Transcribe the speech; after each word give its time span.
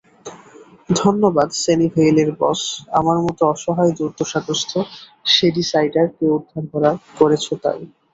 ধন্যবাদ, 0.95 1.49
সানিভেইলের 1.63 2.29
বস, 2.39 2.61
আমার 2.99 3.17
মতো 3.25 3.41
অসহায় 3.45 3.93
দুর্দশাগ্রস্ত 3.97 4.71
শ্যাডিসাইডার 5.25 6.07
কে 6.17 6.25
উদ্ধার 6.37 6.63
করেছো 7.19 7.53
তাই। 7.63 7.79